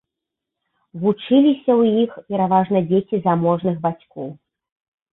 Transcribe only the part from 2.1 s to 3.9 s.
пераважна дзеці заможных